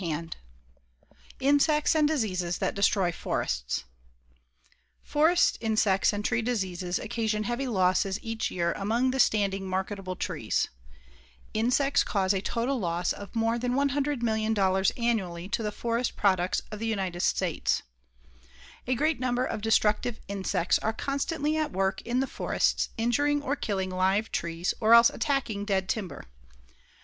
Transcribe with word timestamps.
CHAPTER 0.03 0.39
VII 1.41 1.45
INSECTS 1.47 1.93
AND 1.95 2.07
DISEASES 2.07 2.57
THAT 2.57 2.73
DESTROY 2.73 3.11
FORESTS 3.11 3.83
Forest 5.03 5.59
insects 5.61 6.11
and 6.11 6.25
tree 6.25 6.41
diseases 6.41 6.97
occasion 6.97 7.43
heavy 7.43 7.67
losses 7.67 8.17
each 8.23 8.49
year 8.49 8.71
among 8.73 9.11
the 9.11 9.19
standing 9.19 9.67
marketable 9.67 10.15
trees. 10.15 10.69
Insects 11.53 12.03
cause 12.03 12.33
a 12.33 12.41
total 12.41 12.79
loss 12.79 13.13
of 13.13 13.35
more 13.35 13.59
than 13.59 13.73
$100,000,000 13.75 14.91
annually 14.97 15.47
to 15.49 15.61
the 15.61 15.71
forest 15.71 16.15
products 16.15 16.61
of 16.71 16.79
the 16.79 16.87
United 16.87 17.19
States. 17.21 17.83
A 18.87 18.95
great 18.95 19.19
number 19.19 19.45
of 19.45 19.61
destructive 19.61 20.19
insects 20.27 20.79
are 20.79 20.93
constantly 20.93 21.57
at 21.57 21.71
work 21.71 22.01
in 22.01 22.21
the 22.21 22.25
forests 22.25 22.89
injuring 22.97 23.43
or 23.43 23.55
killing 23.55 23.91
live 23.91 24.31
trees 24.31 24.73
or 24.79 24.95
else 24.95 25.11
attacking 25.11 25.63
dead 25.63 25.87
timber. 25.87 26.23